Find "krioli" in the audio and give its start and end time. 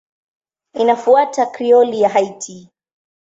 1.45-2.01